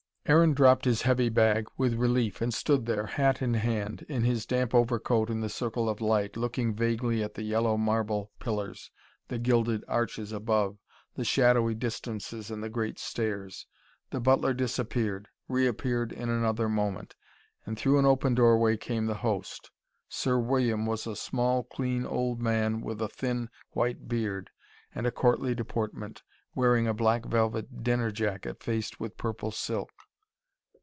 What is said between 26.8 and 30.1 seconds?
a black velvet dinner jacket faced with purple silk.